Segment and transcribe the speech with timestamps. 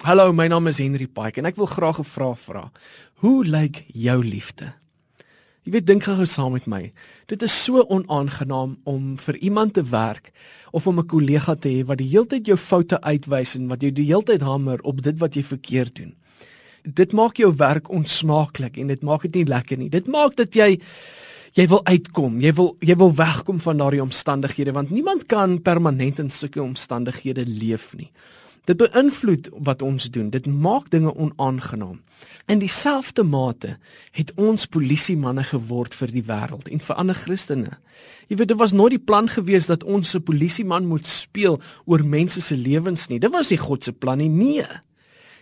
[0.00, 2.72] Hallo, my naam is Henry Pike en ek wil graag 'n vraag vra.
[3.20, 4.72] Hoe lyk jou liefde?
[5.64, 6.90] Jy weet dink gou saam met my.
[7.26, 10.32] Dit is so onaangenaam om vir iemand te werk
[10.72, 13.82] of om 'n kollega te hê wat die hele tyd jou foute uitwys en wat
[13.82, 16.14] jou die hele tyd hamer op dit wat jy verkeerd doen.
[16.82, 19.90] Dit maak jou werk onsmaaklik en dit maak dit nie lekker nie.
[19.90, 20.80] Dit maak dat jy
[21.52, 22.40] jy wil uitkom.
[22.40, 27.44] Jy wil jy wil wegkom van daardie omstandighede want niemand kan permanent in sulke omstandighede
[27.46, 28.10] leef nie.
[28.68, 30.30] Dit beïnvloed wat ons doen.
[30.30, 32.00] Dit maak dinge onaangenaam.
[32.46, 33.76] In dieselfde mate
[34.12, 37.78] het ons polisiemanne geword vir die wêreld en vir ander Christene.
[38.28, 42.04] Jy weet, dit was nooit die plan gewees dat ons 'n polisieman moet speel oor
[42.04, 43.18] mense se lewens nie.
[43.18, 44.28] Dit was nie God se plan nie.
[44.28, 44.66] Nee.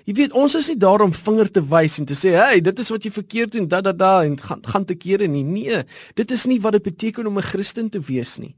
[0.05, 2.78] Jy weet, ons is nie daar om vinger te wys en te sê, "Hey, dit
[2.78, 5.84] is wat jy verkeerd doen, da da da en gaan gaan te kere nie." Nee,
[6.14, 8.55] dit is nie wat dit beteken om 'n Christen te wees nie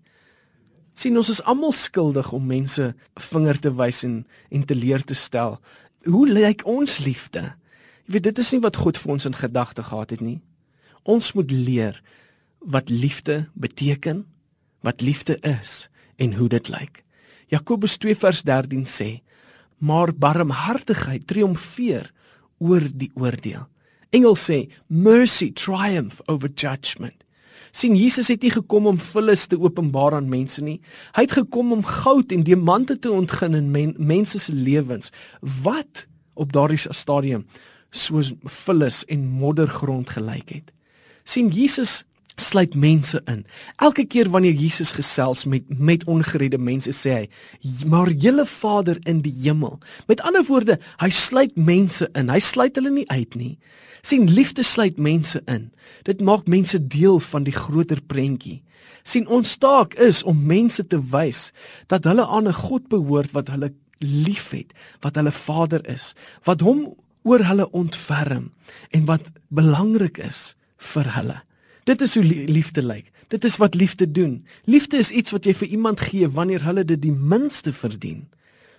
[1.01, 2.91] sien ons is almal skuldig om mense
[3.31, 5.59] vinger te wys en en te leer te stel.
[6.05, 7.53] Hoe lyk ons liefde?
[8.05, 10.41] Jy weet dit is nie wat God vir ons in gedagte gehad het nie.
[11.09, 12.01] Ons moet leer
[12.61, 14.27] wat liefde beteken,
[14.85, 15.89] wat liefde is
[16.21, 17.05] en hoe dit lyk.
[17.49, 19.21] Jakobus 2 vers 13 sê:
[19.79, 22.13] "Maar barmhartigheid triomfeer
[22.59, 23.67] oor die oordeel."
[24.11, 27.25] Engels sê: "Mercy triumph over judgment."
[27.71, 30.81] Sien Jesus het nie gekom om vullis te openbaar aan mense nie.
[31.17, 35.13] Hy het gekom om goud en diamante te ontgin in men, mense se lewens.
[35.41, 37.47] Wat op daardie stadium
[37.91, 40.71] soos vullis en moddergrond gelyk het.
[41.25, 42.05] sien Jesus
[42.41, 43.45] sluit mense in.
[43.77, 47.29] Elke keer wanneer Jesus gesels met met ongeredde mense sê hy:
[47.87, 52.29] "Maar julle Vader in die hemel." Met ander woorde, hy sluit mense in.
[52.29, 53.59] Hy sluit hulle nie uit nie
[54.03, 55.71] sien liefde sluit mense in.
[56.03, 58.63] Dit maak mense deel van die groter prentjie.
[59.03, 61.53] sien ons taak is om mense te wys
[61.89, 66.15] dat hulle aan 'n God behoort wat hulle liefhet, wat hulle Vader is,
[66.45, 68.53] wat hom oor hulle ontferm
[68.91, 71.41] en wat belangrik is vir hulle.
[71.85, 73.13] Dit is hoe liefde lyk.
[73.29, 74.47] Dit is wat liefde doen.
[74.65, 78.27] Liefde is iets wat jy vir iemand gee wanneer hulle dit die minste verdien.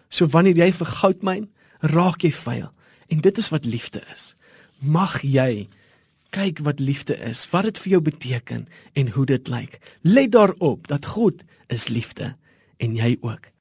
[0.10, 1.50] So wanneer jy vir goud myn,
[1.80, 2.70] raak jy vuil.
[3.08, 4.36] En dit is wat liefde is
[4.82, 5.70] mag jy
[6.32, 8.68] kyk wat liefde is, wat dit vir jou beteken
[8.98, 9.78] en hoe dit lyk.
[10.02, 12.36] Let daarop dat God is liefde
[12.80, 13.52] en jy ook.